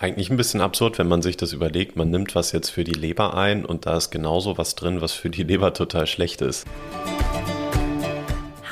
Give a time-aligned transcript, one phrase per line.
[0.00, 1.94] Eigentlich ein bisschen absurd, wenn man sich das überlegt.
[1.94, 5.12] Man nimmt was jetzt für die Leber ein und da ist genauso was drin, was
[5.12, 6.66] für die Leber total schlecht ist.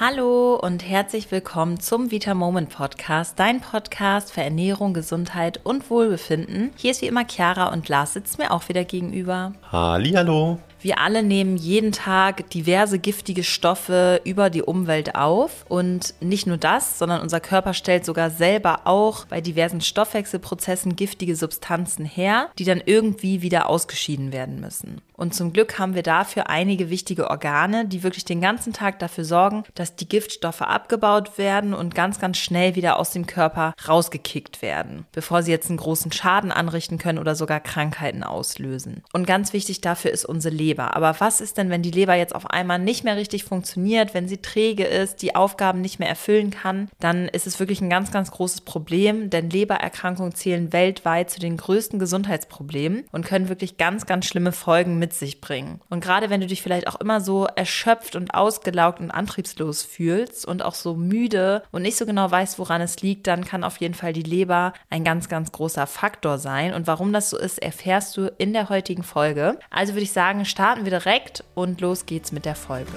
[0.01, 6.71] Hallo und herzlich willkommen zum Vita Moment Podcast, dein Podcast für Ernährung, Gesundheit und Wohlbefinden.
[6.77, 9.53] Hier ist wie immer Chiara und Lars sitzt mir auch wieder gegenüber.
[9.71, 10.59] Hallo.
[10.81, 15.67] Wir alle nehmen jeden Tag diverse giftige Stoffe über die Umwelt auf.
[15.69, 21.35] Und nicht nur das, sondern unser Körper stellt sogar selber auch bei diversen Stoffwechselprozessen giftige
[21.35, 25.01] Substanzen her, die dann irgendwie wieder ausgeschieden werden müssen.
[25.19, 29.25] Und zum Glück haben wir dafür einige wichtige Organe, die wirklich den ganzen Tag dafür
[29.25, 34.63] sorgen, dass die Giftstoffe abgebaut werden und ganz, ganz schnell wieder aus dem Körper rausgekickt
[34.63, 39.03] werden, bevor sie jetzt einen großen Schaden anrichten können oder sogar Krankheiten auslösen.
[39.13, 40.95] Und ganz wichtig dafür ist unsere Leber.
[40.95, 44.29] Aber was ist denn, wenn die Leber jetzt auf einmal nicht mehr richtig funktioniert, wenn
[44.29, 46.89] sie träge ist, die Aufgaben nicht mehr erfüllen kann?
[47.01, 51.57] Dann ist es wirklich ein ganz, ganz großes Problem, denn Lebererkrankungen zählen weltweit zu den
[51.57, 55.81] größten Gesundheitsproblemen und können wirklich ganz, ganz schlimme Folgen mit sich bringen.
[55.89, 60.47] Und gerade wenn du dich vielleicht auch immer so erschöpft und ausgelaugt und antriebslos fühlst
[60.47, 63.79] und auch so müde und nicht so genau weißt, woran es liegt, dann kann auf
[63.79, 66.75] jeden Fall die Leber ein ganz, ganz großer Faktor sein.
[66.75, 69.59] Und warum das so ist, erfährst du in der heutigen Folge.
[69.71, 72.93] Also würde ich sagen, starten wir direkt und los geht's mit der Folge.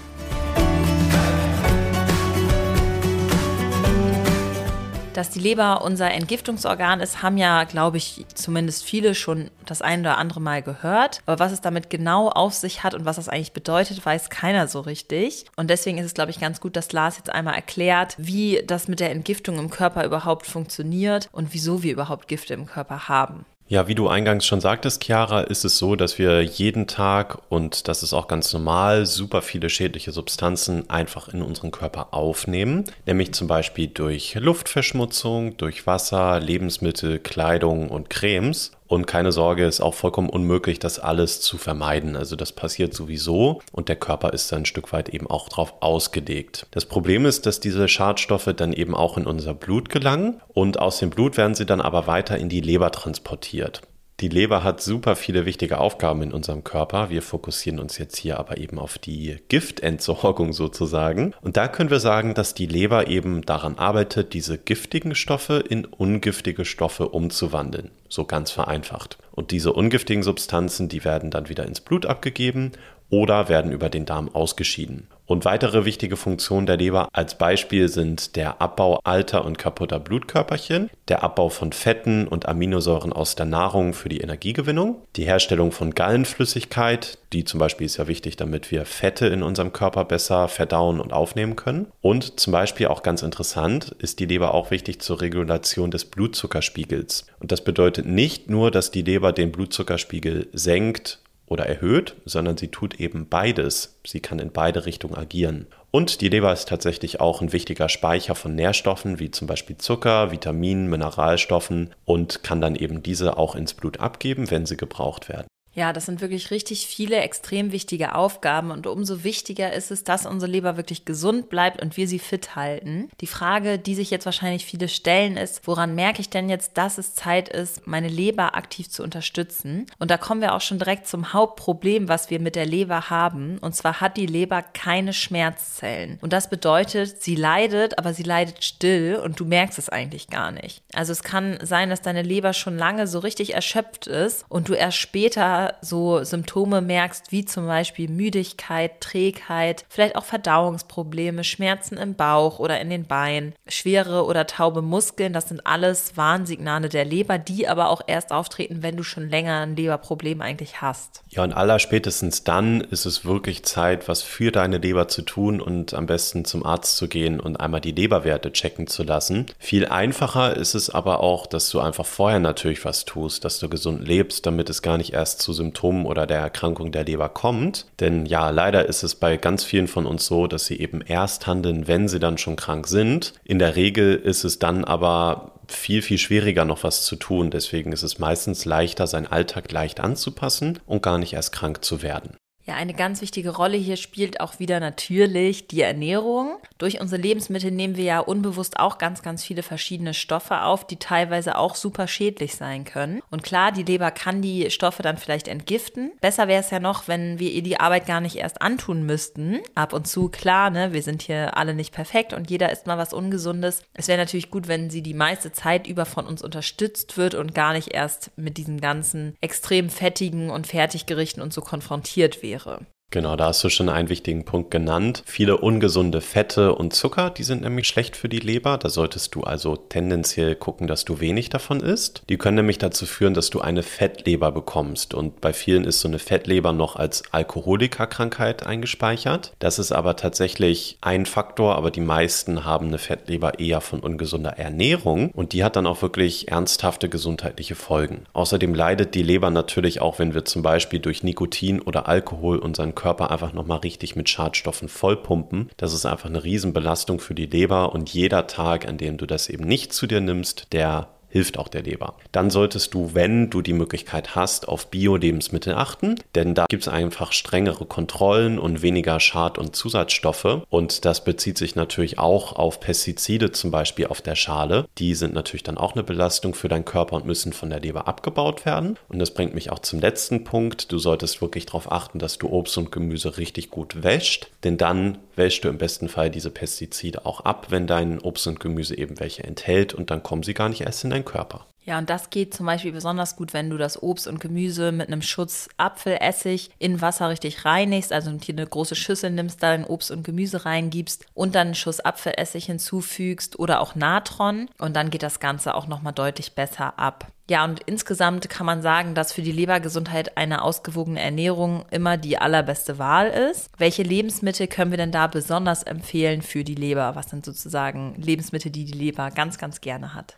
[5.13, 9.99] Dass die Leber unser Entgiftungsorgan ist, haben ja, glaube ich, zumindest viele schon das ein
[9.99, 11.21] oder andere Mal gehört.
[11.25, 14.69] Aber was es damit genau auf sich hat und was das eigentlich bedeutet, weiß keiner
[14.69, 15.45] so richtig.
[15.57, 18.87] Und deswegen ist es, glaube ich, ganz gut, dass Lars jetzt einmal erklärt, wie das
[18.87, 23.45] mit der Entgiftung im Körper überhaupt funktioniert und wieso wir überhaupt Gifte im Körper haben.
[23.71, 27.87] Ja, wie du eingangs schon sagtest, Chiara, ist es so, dass wir jeden Tag, und
[27.87, 32.83] das ist auch ganz normal, super viele schädliche Substanzen einfach in unseren Körper aufnehmen.
[33.05, 38.73] Nämlich zum Beispiel durch Luftverschmutzung, durch Wasser, Lebensmittel, Kleidung und Cremes.
[38.91, 42.17] Und keine Sorge, ist auch vollkommen unmöglich, das alles zu vermeiden.
[42.17, 45.75] Also das passiert sowieso und der Körper ist dann ein Stück weit eben auch darauf
[45.79, 46.67] ausgelegt.
[46.71, 50.99] Das Problem ist, dass diese Schadstoffe dann eben auch in unser Blut gelangen und aus
[50.99, 53.81] dem Blut werden sie dann aber weiter in die Leber transportiert.
[54.21, 57.09] Die Leber hat super viele wichtige Aufgaben in unserem Körper.
[57.09, 61.33] Wir fokussieren uns jetzt hier aber eben auf die Giftentsorgung sozusagen.
[61.41, 65.85] Und da können wir sagen, dass die Leber eben daran arbeitet, diese giftigen Stoffe in
[65.85, 67.89] ungiftige Stoffe umzuwandeln.
[68.09, 69.17] So ganz vereinfacht.
[69.31, 72.73] Und diese ungiftigen Substanzen, die werden dann wieder ins Blut abgegeben
[73.09, 75.07] oder werden über den Darm ausgeschieden.
[75.31, 80.89] Und weitere wichtige Funktionen der Leber als Beispiel sind der Abbau alter und kaputter Blutkörperchen,
[81.07, 85.95] der Abbau von Fetten und Aminosäuren aus der Nahrung für die Energiegewinnung, die Herstellung von
[85.95, 90.99] Gallenflüssigkeit, die zum Beispiel ist ja wichtig, damit wir Fette in unserem Körper besser verdauen
[90.99, 91.87] und aufnehmen können.
[92.01, 97.27] Und zum Beispiel auch ganz interessant ist die Leber auch wichtig zur Regulation des Blutzuckerspiegels.
[97.39, 101.19] Und das bedeutet nicht nur, dass die Leber den Blutzuckerspiegel senkt
[101.51, 103.99] oder erhöht, sondern sie tut eben beides.
[104.07, 105.67] Sie kann in beide Richtungen agieren.
[105.91, 110.31] Und die Leber ist tatsächlich auch ein wichtiger Speicher von Nährstoffen, wie zum Beispiel Zucker,
[110.31, 115.47] Vitaminen, Mineralstoffen und kann dann eben diese auch ins Blut abgeben, wenn sie gebraucht werden.
[115.73, 120.25] Ja, das sind wirklich richtig viele extrem wichtige Aufgaben und umso wichtiger ist es, dass
[120.25, 123.09] unsere Leber wirklich gesund bleibt und wir sie fit halten.
[123.21, 126.97] Die Frage, die sich jetzt wahrscheinlich viele stellen, ist, woran merke ich denn jetzt, dass
[126.97, 129.85] es Zeit ist, meine Leber aktiv zu unterstützen?
[129.97, 133.57] Und da kommen wir auch schon direkt zum Hauptproblem, was wir mit der Leber haben.
[133.59, 136.19] Und zwar hat die Leber keine Schmerzzellen.
[136.21, 140.51] Und das bedeutet, sie leidet, aber sie leidet still und du merkst es eigentlich gar
[140.51, 140.83] nicht.
[140.93, 144.73] Also es kann sein, dass deine Leber schon lange so richtig erschöpft ist und du
[144.73, 152.15] erst später so Symptome merkst, wie zum Beispiel Müdigkeit, Trägheit, vielleicht auch Verdauungsprobleme, Schmerzen im
[152.15, 157.37] Bauch oder in den Beinen, schwere oder taube Muskeln, das sind alles Warnsignale der Leber,
[157.37, 161.23] die aber auch erst auftreten, wenn du schon länger ein Leberproblem eigentlich hast.
[161.29, 165.61] Ja, und aller spätestens dann ist es wirklich Zeit, was für deine Leber zu tun
[165.61, 169.45] und am besten zum Arzt zu gehen und einmal die Leberwerte checken zu lassen.
[169.59, 173.69] Viel einfacher ist es aber auch, dass du einfach vorher natürlich was tust, dass du
[173.69, 177.85] gesund lebst, damit es gar nicht erst zu Symptomen oder der Erkrankung der Leber kommt.
[177.99, 181.47] Denn ja, leider ist es bei ganz vielen von uns so, dass sie eben erst
[181.47, 183.33] handeln, wenn sie dann schon krank sind.
[183.43, 187.51] In der Regel ist es dann aber viel, viel schwieriger noch was zu tun.
[187.51, 192.01] Deswegen ist es meistens leichter, seinen Alltag leicht anzupassen und gar nicht erst krank zu
[192.01, 192.35] werden.
[192.71, 196.55] Ja, eine ganz wichtige Rolle hier spielt auch wieder natürlich die Ernährung.
[196.77, 200.95] Durch unsere Lebensmittel nehmen wir ja unbewusst auch ganz, ganz viele verschiedene Stoffe auf, die
[200.95, 203.21] teilweise auch super schädlich sein können.
[203.29, 206.13] Und klar, die Leber kann die Stoffe dann vielleicht entgiften.
[206.21, 209.59] Besser wäre es ja noch, wenn wir ihr die Arbeit gar nicht erst antun müssten.
[209.75, 212.97] Ab und zu, klar, ne, wir sind hier alle nicht perfekt und jeder isst mal
[212.97, 213.81] was Ungesundes.
[213.95, 217.53] Es wäre natürlich gut, wenn sie die meiste Zeit über von uns unterstützt wird und
[217.53, 222.85] gar nicht erst mit diesen ganzen extrem fettigen und Fertiggerichten und so konfrontiert wird wäre.
[223.11, 225.21] Genau, da hast du schon einen wichtigen Punkt genannt.
[225.25, 228.77] Viele ungesunde Fette und Zucker, die sind nämlich schlecht für die Leber.
[228.77, 232.23] Da solltest du also tendenziell gucken, dass du wenig davon isst.
[232.29, 235.13] Die können nämlich dazu führen, dass du eine Fettleber bekommst.
[235.13, 239.51] Und bei vielen ist so eine Fettleber noch als Alkoholikerkrankheit eingespeichert.
[239.59, 244.51] Das ist aber tatsächlich ein Faktor, aber die meisten haben eine Fettleber eher von ungesunder
[244.51, 245.31] Ernährung.
[245.31, 248.23] Und die hat dann auch wirklich ernsthafte gesundheitliche Folgen.
[248.31, 252.95] Außerdem leidet die Leber natürlich auch, wenn wir zum Beispiel durch Nikotin oder Alkohol unseren
[253.01, 255.71] Körper einfach nochmal richtig mit Schadstoffen vollpumpen.
[255.75, 259.49] Das ist einfach eine Riesenbelastung für die Leber und jeder Tag, an dem du das
[259.49, 262.15] eben nicht zu dir nimmst, der hilft auch der Leber.
[262.31, 266.87] Dann solltest du, wenn du die Möglichkeit hast, auf Bio-Lebensmittel achten, denn da gibt es
[266.87, 270.61] einfach strengere Kontrollen und weniger Schad- und Zusatzstoffe.
[270.69, 274.85] Und das bezieht sich natürlich auch auf Pestizide, zum Beispiel auf der Schale.
[274.97, 278.07] Die sind natürlich dann auch eine Belastung für deinen Körper und müssen von der Leber
[278.07, 278.97] abgebaut werden.
[279.07, 280.91] Und das bringt mich auch zum letzten Punkt.
[280.91, 285.17] Du solltest wirklich darauf achten, dass du Obst und Gemüse richtig gut wäscht, denn dann
[285.35, 289.19] wäschst du im besten Fall diese Pestizide auch ab, wenn dein Obst und Gemüse eben
[289.19, 291.65] welche enthält und dann kommen sie gar nicht erst in deinen Körper.
[291.83, 295.07] Ja, und das geht zum Beispiel besonders gut, wenn du das Obst und Gemüse mit
[295.07, 299.85] einem Schutz Apfelessig in Wasser richtig reinigst, also hier eine große Schüssel nimmst, da dein
[299.85, 305.09] Obst und Gemüse reingibst und dann einen Schuss Apfelessig hinzufügst oder auch Natron und dann
[305.09, 307.31] geht das Ganze auch nochmal deutlich besser ab.
[307.49, 312.37] Ja, und insgesamt kann man sagen, dass für die Lebergesundheit eine ausgewogene Ernährung immer die
[312.37, 313.71] allerbeste Wahl ist.
[313.79, 317.15] Welche Lebensmittel können wir denn da besonders empfehlen für die Leber?
[317.15, 320.37] Was sind sozusagen Lebensmittel, die die Leber ganz, ganz gerne hat?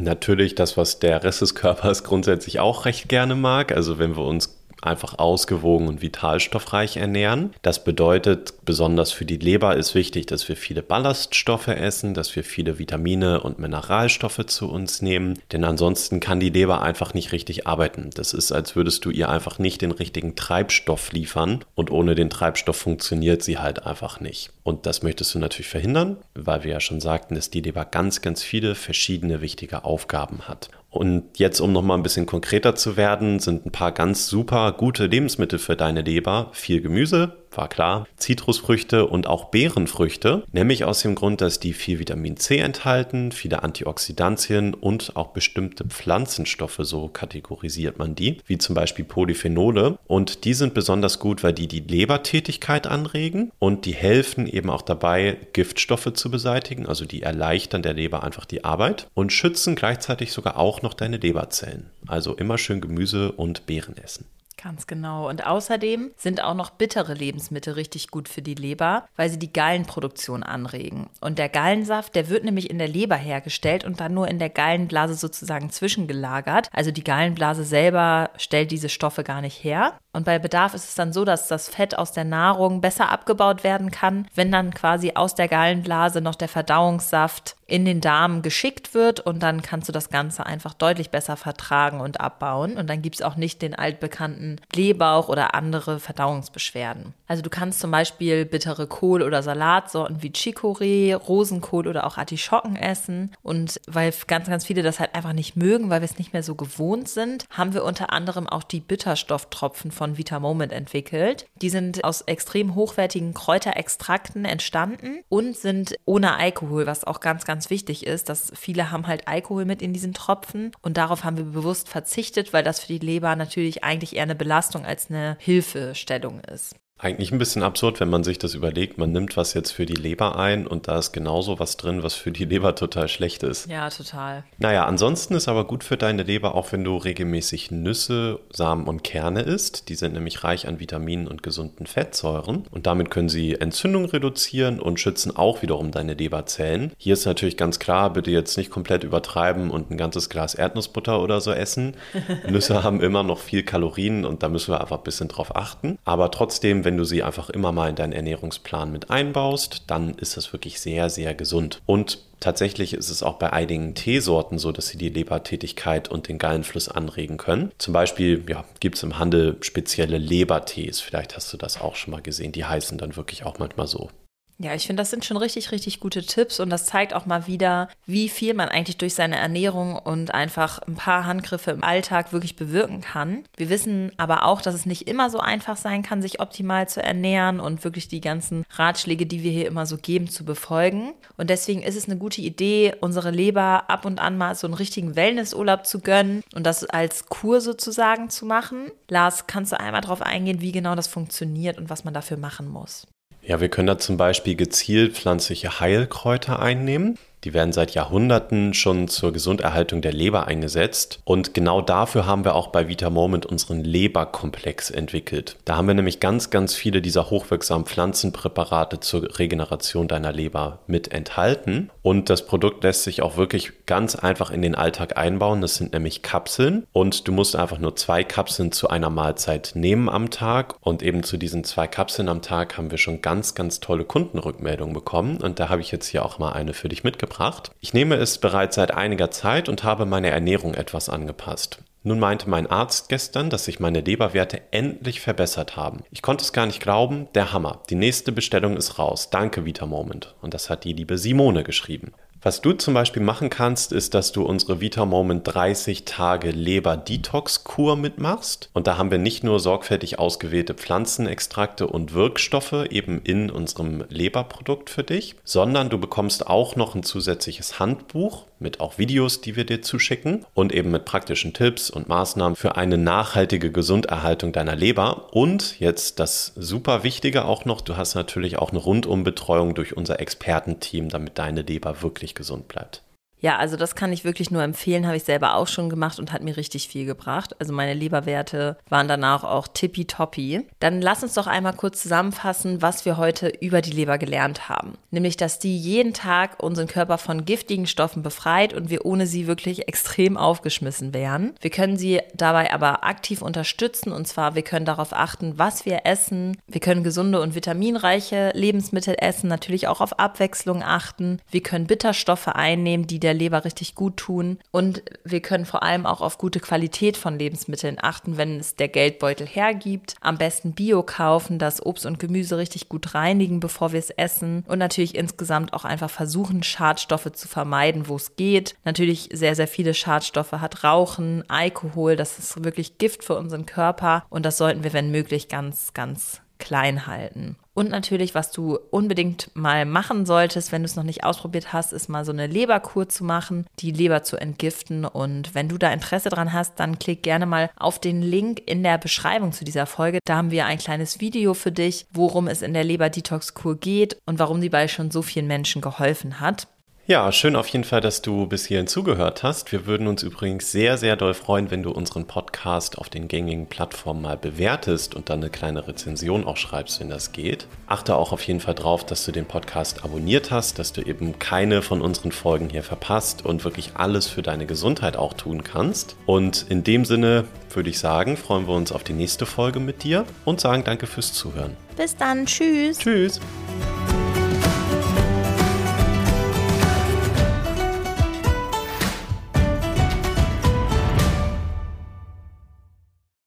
[0.00, 3.72] Natürlich das, was der Rest des Körpers grundsätzlich auch recht gerne mag.
[3.72, 7.54] Also wenn wir uns einfach ausgewogen und vitalstoffreich ernähren.
[7.62, 12.44] Das bedeutet, besonders für die Leber ist wichtig, dass wir viele Ballaststoffe essen, dass wir
[12.44, 17.66] viele Vitamine und Mineralstoffe zu uns nehmen, denn ansonsten kann die Leber einfach nicht richtig
[17.66, 18.10] arbeiten.
[18.14, 22.30] Das ist, als würdest du ihr einfach nicht den richtigen Treibstoff liefern und ohne den
[22.30, 24.50] Treibstoff funktioniert sie halt einfach nicht.
[24.62, 28.20] Und das möchtest du natürlich verhindern, weil wir ja schon sagten, dass die Leber ganz,
[28.20, 30.70] ganz viele verschiedene wichtige Aufgaben hat.
[30.90, 35.06] Und jetzt, um nochmal ein bisschen konkreter zu werden, sind ein paar ganz super gute
[35.06, 36.48] Lebensmittel für deine Leber.
[36.52, 41.98] Viel Gemüse, war klar, Zitrusfrüchte und auch Beerenfrüchte, nämlich aus dem Grund, dass die viel
[41.98, 48.74] Vitamin C enthalten, viele Antioxidantien und auch bestimmte Pflanzenstoffe, so kategorisiert man die, wie zum
[48.74, 49.98] Beispiel Polyphenole.
[50.06, 54.82] Und die sind besonders gut, weil die die Lebertätigkeit anregen und die helfen eben auch
[54.82, 60.32] dabei, Giftstoffe zu beseitigen, also die erleichtern der Leber einfach die Arbeit und schützen gleichzeitig
[60.32, 61.90] sogar auch noch deine Leberzellen.
[62.06, 64.24] Also immer schön Gemüse und Beeren essen.
[64.60, 65.28] Ganz genau.
[65.28, 69.52] Und außerdem sind auch noch bittere Lebensmittel richtig gut für die Leber, weil sie die
[69.52, 71.08] Gallenproduktion anregen.
[71.20, 74.50] Und der Gallensaft, der wird nämlich in der Leber hergestellt und dann nur in der
[74.50, 76.68] Gallenblase sozusagen zwischengelagert.
[76.72, 79.94] Also die Gallenblase selber stellt diese Stoffe gar nicht her.
[80.18, 83.62] Und bei Bedarf ist es dann so, dass das Fett aus der Nahrung besser abgebaut
[83.62, 88.94] werden kann, wenn dann quasi aus der Gallenblase noch der Verdauungssaft in den Darm geschickt
[88.94, 93.02] wird und dann kannst du das Ganze einfach deutlich besser vertragen und abbauen und dann
[93.02, 97.12] gibt es auch nicht den altbekannten Blähbauch oder andere Verdauungsbeschwerden.
[97.26, 102.74] Also du kannst zum Beispiel bittere Kohl- oder Salatsorten wie Chicorée, Rosenkohl oder auch Artischocken
[102.74, 106.32] essen und weil ganz, ganz viele das halt einfach nicht mögen, weil wir es nicht
[106.32, 111.46] mehr so gewohnt sind, haben wir unter anderem auch die Bitterstofftropfen von Vita Moment entwickelt.
[111.60, 117.58] Die sind aus extrem hochwertigen Kräuterextrakten entstanden und sind ohne Alkohol, was auch ganz, ganz
[117.58, 121.36] ganz wichtig ist, dass viele haben halt Alkohol mit in diesen Tropfen und darauf haben
[121.36, 125.36] wir bewusst verzichtet, weil das für die Leber natürlich eigentlich eher eine Belastung als eine
[125.40, 126.76] Hilfestellung ist.
[127.00, 128.98] Eigentlich ein bisschen absurd, wenn man sich das überlegt.
[128.98, 132.14] Man nimmt was jetzt für die Leber ein und da ist genauso was drin, was
[132.14, 133.68] für die Leber total schlecht ist.
[133.68, 134.42] Ja, total.
[134.58, 139.04] Naja, ansonsten ist aber gut für deine Leber, auch wenn du regelmäßig Nüsse, Samen und
[139.04, 139.88] Kerne isst.
[139.88, 144.80] Die sind nämlich reich an Vitaminen und gesunden Fettsäuren und damit können sie Entzündung reduzieren
[144.80, 146.92] und schützen auch wiederum deine Leberzellen.
[146.98, 151.22] Hier ist natürlich ganz klar, bitte jetzt nicht komplett übertreiben und ein ganzes Glas Erdnussbutter
[151.22, 151.96] oder so essen.
[152.48, 155.96] Nüsse haben immer noch viel Kalorien und da müssen wir einfach ein bisschen drauf achten.
[156.04, 160.38] Aber trotzdem, wenn du sie einfach immer mal in deinen Ernährungsplan mit einbaust, dann ist
[160.38, 161.82] das wirklich sehr, sehr gesund.
[161.84, 166.38] Und Tatsächlich ist es auch bei einigen Teesorten so, dass sie die Lebertätigkeit und den
[166.38, 167.72] Gallenfluss anregen können.
[167.78, 171.00] Zum Beispiel ja, gibt es im Handel spezielle Lebertees.
[171.00, 172.52] Vielleicht hast du das auch schon mal gesehen.
[172.52, 174.10] Die heißen dann wirklich auch manchmal so.
[174.60, 177.46] Ja, ich finde, das sind schon richtig, richtig gute Tipps und das zeigt auch mal
[177.46, 182.32] wieder, wie viel man eigentlich durch seine Ernährung und einfach ein paar Handgriffe im Alltag
[182.32, 183.44] wirklich bewirken kann.
[183.56, 187.00] Wir wissen aber auch, dass es nicht immer so einfach sein kann, sich optimal zu
[187.00, 191.14] ernähren und wirklich die ganzen Ratschläge, die wir hier immer so geben, zu befolgen.
[191.36, 194.74] Und deswegen ist es eine gute Idee, unsere Leber ab und an mal so einen
[194.74, 198.90] richtigen Wellnessurlaub zu gönnen und das als Kur sozusagen zu machen.
[199.08, 202.66] Lars, kannst du einmal darauf eingehen, wie genau das funktioniert und was man dafür machen
[202.66, 203.06] muss?
[203.48, 207.18] Ja, wir können da zum Beispiel gezielt pflanzliche Heilkräuter einnehmen.
[207.44, 211.20] Die werden seit Jahrhunderten schon zur Gesunderhaltung der Leber eingesetzt.
[211.24, 215.56] Und genau dafür haben wir auch bei Vita Moment unseren Leberkomplex entwickelt.
[215.64, 221.12] Da haben wir nämlich ganz, ganz viele dieser hochwirksamen Pflanzenpräparate zur Regeneration deiner Leber mit
[221.12, 221.90] enthalten.
[222.02, 225.60] Und das Produkt lässt sich auch wirklich ganz einfach in den Alltag einbauen.
[225.60, 226.86] Das sind nämlich Kapseln.
[226.92, 230.74] Und du musst einfach nur zwei Kapseln zu einer Mahlzeit nehmen am Tag.
[230.80, 234.94] Und eben zu diesen zwei Kapseln am Tag haben wir schon ganz, ganz tolle Kundenrückmeldungen
[234.94, 235.38] bekommen.
[235.38, 237.70] Und da habe ich jetzt hier auch mal eine für dich mitgebracht mitgebracht.
[237.80, 241.78] Ich nehme es bereits seit einiger Zeit und habe meine Ernährung etwas angepasst.
[242.04, 246.04] Nun meinte mein Arzt gestern, dass sich meine Leberwerte endlich verbessert haben.
[246.10, 247.82] Ich konnte es gar nicht glauben, der Hammer.
[247.90, 249.30] Die nächste Bestellung ist raus.
[249.30, 250.34] Danke, Vita Moment.
[250.40, 252.12] Und das hat die liebe Simone geschrieben.
[252.40, 256.96] Was du zum Beispiel machen kannst, ist, dass du unsere Vita Moment 30 Tage Leber
[256.96, 258.70] Detox Kur mitmachst.
[258.74, 264.88] Und da haben wir nicht nur sorgfältig ausgewählte Pflanzenextrakte und Wirkstoffe eben in unserem Leberprodukt
[264.88, 269.64] für dich, sondern du bekommst auch noch ein zusätzliches Handbuch mit auch Videos, die wir
[269.64, 275.32] dir zuschicken und eben mit praktischen Tipps und Maßnahmen für eine nachhaltige Gesunderhaltung deiner Leber.
[275.32, 280.20] Und jetzt das super Wichtige auch noch, du hast natürlich auch eine Rundumbetreuung durch unser
[280.20, 282.02] Expertenteam, damit deine Leber
[282.34, 283.02] gesund bleibt.
[283.40, 286.32] Ja, also das kann ich wirklich nur empfehlen, habe ich selber auch schon gemacht und
[286.32, 287.54] hat mir richtig viel gebracht.
[287.60, 290.66] Also meine Leberwerte waren danach auch tippitoppi.
[290.80, 294.94] Dann lass uns doch einmal kurz zusammenfassen, was wir heute über die Leber gelernt haben.
[295.10, 299.46] Nämlich, dass die jeden Tag unseren Körper von giftigen Stoffen befreit und wir ohne sie
[299.46, 301.54] wirklich extrem aufgeschmissen wären.
[301.60, 306.00] Wir können sie dabei aber aktiv unterstützen und zwar, wir können darauf achten, was wir
[306.04, 306.56] essen.
[306.66, 311.40] Wir können gesunde und vitaminreiche Lebensmittel essen, natürlich auch auf Abwechslung achten.
[311.50, 314.58] Wir können Bitterstoffe einnehmen, die der der Leber richtig gut tun.
[314.70, 318.88] Und wir können vor allem auch auf gute Qualität von Lebensmitteln achten, wenn es der
[318.88, 320.14] Geldbeutel hergibt.
[320.22, 324.64] Am besten Bio kaufen, das Obst und Gemüse richtig gut reinigen, bevor wir es essen.
[324.66, 328.76] Und natürlich insgesamt auch einfach versuchen, Schadstoffe zu vermeiden, wo es geht.
[328.84, 332.16] Natürlich sehr, sehr viele Schadstoffe hat Rauchen, Alkohol.
[332.16, 334.24] Das ist wirklich Gift für unseren Körper.
[334.30, 337.56] Und das sollten wir, wenn möglich, ganz, ganz klein halten.
[337.78, 341.92] Und natürlich, was du unbedingt mal machen solltest, wenn du es noch nicht ausprobiert hast,
[341.92, 345.04] ist mal so eine Leberkur zu machen, die Leber zu entgiften.
[345.04, 348.82] Und wenn du da Interesse dran hast, dann klick gerne mal auf den Link in
[348.82, 350.18] der Beschreibung zu dieser Folge.
[350.24, 354.40] Da haben wir ein kleines Video für dich, worum es in der Leber-Detox-Kur geht und
[354.40, 356.66] warum sie bei schon so vielen Menschen geholfen hat.
[357.08, 359.72] Ja, schön auf jeden Fall, dass du bis hierhin zugehört hast.
[359.72, 363.66] Wir würden uns übrigens sehr, sehr doll freuen, wenn du unseren Podcast auf den gängigen
[363.66, 367.66] Plattformen mal bewertest und dann eine kleine Rezension auch schreibst, wenn das geht.
[367.86, 371.38] Achte auch auf jeden Fall drauf, dass du den Podcast abonniert hast, dass du eben
[371.38, 376.14] keine von unseren Folgen hier verpasst und wirklich alles für deine Gesundheit auch tun kannst.
[376.26, 380.04] Und in dem Sinne würde ich sagen, freuen wir uns auf die nächste Folge mit
[380.04, 381.74] dir und sagen danke fürs Zuhören.
[381.96, 382.98] Bis dann, tschüss.
[382.98, 383.40] Tschüss.